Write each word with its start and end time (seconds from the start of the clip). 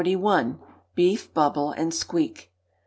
Beef 0.95 1.31
Bubble 1.31 1.69
and 1.73 1.93
Squeak. 1.93 2.51